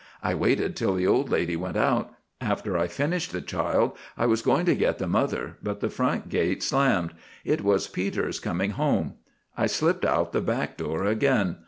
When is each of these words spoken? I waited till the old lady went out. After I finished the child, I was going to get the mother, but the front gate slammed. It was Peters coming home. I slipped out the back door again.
I 0.23 0.33
waited 0.33 0.75
till 0.75 0.95
the 0.95 1.05
old 1.05 1.29
lady 1.29 1.55
went 1.55 1.77
out. 1.77 2.11
After 2.41 2.75
I 2.75 2.87
finished 2.87 3.31
the 3.31 3.39
child, 3.39 3.91
I 4.17 4.25
was 4.25 4.41
going 4.41 4.65
to 4.65 4.73
get 4.73 4.97
the 4.97 5.05
mother, 5.05 5.57
but 5.61 5.79
the 5.79 5.91
front 5.91 6.27
gate 6.27 6.63
slammed. 6.63 7.13
It 7.45 7.61
was 7.63 7.87
Peters 7.87 8.39
coming 8.39 8.71
home. 8.71 9.13
I 9.55 9.67
slipped 9.67 10.03
out 10.03 10.31
the 10.33 10.41
back 10.41 10.75
door 10.75 11.05
again. 11.05 11.57